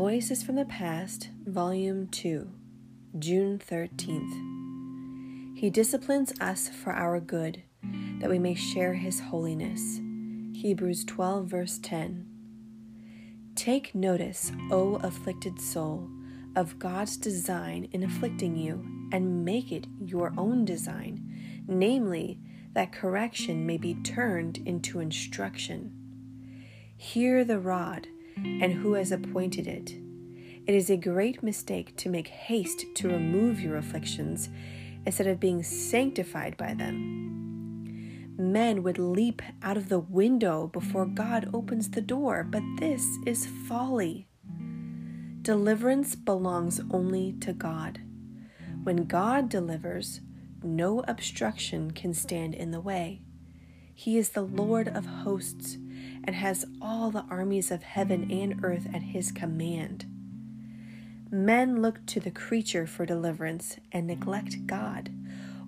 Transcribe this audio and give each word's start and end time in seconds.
Voices 0.00 0.42
from 0.42 0.56
the 0.56 0.64
Past, 0.64 1.28
Volume 1.44 2.06
2, 2.06 2.50
June 3.18 3.58
13th. 3.58 5.58
He 5.58 5.68
disciplines 5.68 6.32
us 6.40 6.70
for 6.70 6.94
our 6.94 7.20
good, 7.20 7.64
that 8.18 8.30
we 8.30 8.38
may 8.38 8.54
share 8.54 8.94
his 8.94 9.20
holiness. 9.20 10.00
Hebrews 10.54 11.04
12, 11.04 11.44
verse 11.44 11.78
10. 11.82 12.26
Take 13.54 13.94
notice, 13.94 14.52
O 14.70 14.94
afflicted 15.02 15.60
soul, 15.60 16.08
of 16.56 16.78
God's 16.78 17.18
design 17.18 17.86
in 17.92 18.02
afflicting 18.02 18.56
you, 18.56 18.82
and 19.12 19.44
make 19.44 19.70
it 19.70 19.86
your 20.02 20.32
own 20.38 20.64
design, 20.64 21.62
namely, 21.68 22.38
that 22.72 22.90
correction 22.90 23.66
may 23.66 23.76
be 23.76 23.96
turned 23.96 24.62
into 24.64 24.98
instruction. 24.98 25.92
Hear 26.96 27.44
the 27.44 27.58
rod 27.58 28.08
and 28.36 28.72
who 28.72 28.94
has 28.94 29.12
appointed 29.12 29.66
it. 29.66 29.94
It 30.66 30.74
is 30.74 30.90
a 30.90 30.96
great 30.96 31.42
mistake 31.42 31.96
to 31.96 32.08
make 32.08 32.28
haste 32.28 32.84
to 32.94 33.08
remove 33.08 33.60
your 33.60 33.76
afflictions 33.76 34.48
instead 35.04 35.26
of 35.26 35.40
being 35.40 35.62
sanctified 35.62 36.56
by 36.56 36.74
them. 36.74 38.34
Men 38.38 38.82
would 38.82 38.98
leap 38.98 39.42
out 39.62 39.76
of 39.76 39.88
the 39.88 39.98
window 39.98 40.68
before 40.68 41.06
God 41.06 41.50
opens 41.52 41.90
the 41.90 42.00
door, 42.00 42.44
but 42.48 42.62
this 42.78 43.06
is 43.26 43.46
folly. 43.68 44.28
Deliverance 45.42 46.14
belongs 46.14 46.80
only 46.90 47.32
to 47.40 47.52
God. 47.52 48.00
When 48.82 49.04
God 49.04 49.48
delivers, 49.48 50.20
no 50.62 51.00
obstruction 51.08 51.90
can 51.90 52.14
stand 52.14 52.54
in 52.54 52.70
the 52.70 52.80
way. 52.80 53.22
He 53.94 54.16
is 54.16 54.30
the 54.30 54.42
Lord 54.42 54.88
of 54.88 55.04
hosts 55.04 55.76
and 56.24 56.36
has 56.36 56.64
all 56.80 57.10
the 57.10 57.24
armies 57.30 57.70
of 57.70 57.82
heaven 57.82 58.30
and 58.30 58.64
earth 58.64 58.86
at 58.94 59.02
his 59.02 59.32
command. 59.32 60.06
Men 61.30 61.80
look 61.80 62.04
to 62.06 62.20
the 62.20 62.30
creature 62.30 62.86
for 62.86 63.06
deliverance 63.06 63.76
and 63.92 64.06
neglect 64.06 64.66
God, 64.66 65.10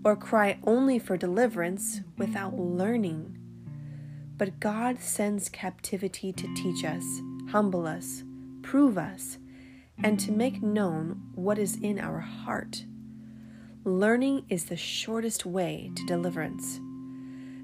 or 0.05 0.17
cry 0.17 0.59
only 0.65 0.99
for 0.99 1.17
deliverance 1.17 2.01
without 2.19 2.59
learning. 2.59 3.39
But 4.37 4.59
God 4.59 4.99
sends 4.99 5.49
captivity 5.49 6.33
to 6.33 6.55
teach 6.55 6.85
us, 6.85 7.05
humble 7.51 7.87
us, 7.87 8.25
prove 8.63 8.99
us, 8.99 9.39
and 10.03 10.19
to 10.19 10.33
make 10.33 10.63
known 10.63 11.23
what 11.35 11.59
is 11.59 11.77
in 11.77 12.01
our 12.01 12.19
heart. 12.19 12.85
Learning 13.85 14.45
is 14.49 14.65
the 14.65 14.77
shortest 14.77 15.47
way 15.47 15.93
to 15.95 16.07
deliverance. 16.07 16.81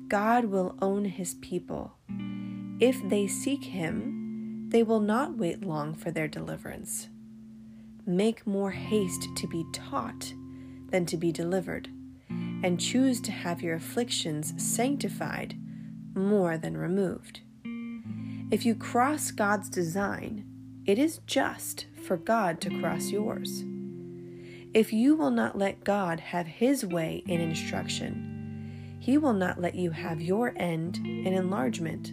God 0.08 0.46
will 0.46 0.76
own 0.80 1.04
his 1.04 1.34
people. 1.34 1.94
If 2.80 3.08
they 3.08 3.26
seek 3.26 3.64
him, 3.64 4.68
they 4.68 4.84
will 4.84 5.00
not 5.00 5.36
wait 5.36 5.64
long 5.64 5.94
for 5.94 6.10
their 6.10 6.28
deliverance. 6.28 7.08
Make 8.06 8.46
more 8.46 8.70
haste 8.70 9.28
to 9.36 9.48
be 9.48 9.64
taught 9.72 10.32
than 10.90 11.04
to 11.06 11.16
be 11.16 11.32
delivered, 11.32 11.88
and 12.28 12.78
choose 12.78 13.20
to 13.22 13.32
have 13.32 13.62
your 13.62 13.74
afflictions 13.74 14.54
sanctified 14.62 15.56
more 16.14 16.56
than 16.56 16.76
removed. 16.76 17.40
If 18.50 18.64
you 18.64 18.74
cross 18.74 19.32
God's 19.32 19.68
design, 19.68 20.44
it 20.86 20.98
is 20.98 21.20
just 21.26 21.86
for 22.02 22.16
God 22.16 22.60
to 22.62 22.80
cross 22.80 23.10
yours. 23.10 23.64
If 24.72 24.92
you 24.92 25.16
will 25.16 25.30
not 25.30 25.58
let 25.58 25.84
God 25.84 26.20
have 26.20 26.46
His 26.46 26.86
way 26.86 27.24
in 27.26 27.40
instruction, 27.40 28.96
He 29.00 29.18
will 29.18 29.32
not 29.32 29.60
let 29.60 29.74
you 29.74 29.90
have 29.90 30.20
your 30.20 30.54
end 30.56 30.98
in 30.98 31.34
enlargement. 31.34 32.12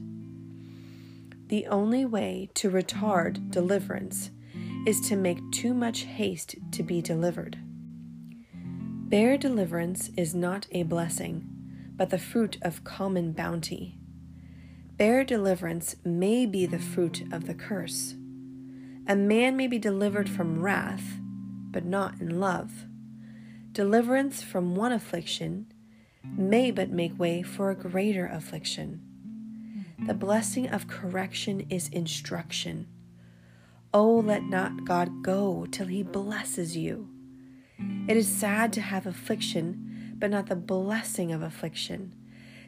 The 1.47 1.67
only 1.67 2.05
way 2.05 2.49
to 2.55 2.71
retard 2.71 3.51
deliverance 3.51 4.31
is 4.88 4.99
to 5.01 5.15
make 5.15 5.51
too 5.51 5.75
much 5.75 6.01
haste 6.01 6.55
to 6.71 6.81
be 6.81 7.01
delivered. 7.01 7.59
Bare 8.51 9.38
deliverance 9.38 10.09
is 10.17 10.34
not 10.34 10.66
a 10.72 10.81
blessing, 10.84 11.47
but 11.95 12.09
the 12.09 12.17
fruit 12.17 12.57
of 12.63 12.84
common 12.84 13.31
bounty. 13.31 14.00
Bare 14.97 15.23
deliverance 15.23 15.95
may 16.03 16.47
be 16.47 16.66
the 16.66 16.79
fruit 16.79 17.23
of 17.31 17.45
the 17.45 17.53
curse. 17.53 18.16
A 19.07 19.16
man 19.16 19.55
may 19.55 19.67
be 19.67 19.78
delivered 19.78 20.28
from 20.28 20.63
wrath, 20.63 21.19
but 21.69 21.85
not 21.85 22.19
in 22.19 22.39
love. 22.39 22.85
Deliverance 23.72 24.41
from 24.41 24.75
one 24.75 24.91
affliction 24.91 25.72
may 26.23 26.72
but 26.72 26.89
make 26.89 27.19
way 27.19 27.44
for 27.44 27.69
a 27.69 27.75
greater 27.75 28.25
affliction. 28.25 29.01
The 29.97 30.13
blessing 30.13 30.67
of 30.67 30.88
correction 30.88 31.67
is 31.69 31.88
instruction. 31.88 32.88
Oh, 33.94 34.17
let 34.17 34.44
not 34.44 34.83
God 34.83 35.23
go 35.23 35.66
till 35.72 35.88
he 35.88 36.03
blesses 36.03 36.75
you. 36.75 37.07
It 38.07 38.17
is 38.17 38.28
sad 38.28 38.73
to 38.73 38.81
have 38.81 39.05
affliction, 39.05 40.16
but 40.17 40.29
not 40.29 40.47
the 40.47 40.55
blessing 40.55 41.31
of 41.31 41.41
affliction, 41.41 42.13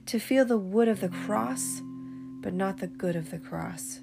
to 0.06 0.20
feel 0.20 0.46
the 0.46 0.58
wood 0.58 0.88
of 0.88 1.02
the 1.02 1.10
cross, 1.10 1.82
but 2.42 2.54
not 2.54 2.78
the 2.78 2.88
good 2.88 3.18
of 3.18 3.30
the 3.30 3.40
cross, 3.40 4.00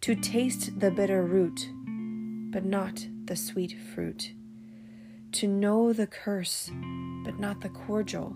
to 0.00 0.14
taste 0.14 0.80
the 0.80 0.90
bitter 0.90 1.22
root, 1.22 1.68
but 2.50 2.64
not 2.64 3.06
the 3.26 3.36
sweet 3.36 3.76
fruit, 3.94 4.32
to 5.32 5.46
know 5.46 5.92
the 5.92 6.06
curse, 6.06 6.70
but 7.24 7.38
not 7.38 7.60
the 7.60 7.68
cordial. 7.68 8.34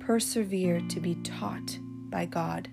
Persevere 0.00 0.82
to 0.90 1.00
be 1.00 1.14
taught 1.16 1.78
by 2.14 2.26
God, 2.26 2.68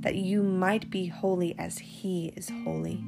that 0.00 0.14
you 0.14 0.42
might 0.42 0.88
be 0.88 1.06
holy 1.06 1.54
as 1.58 1.78
He 1.78 2.32
is 2.34 2.50
holy. 2.64 3.04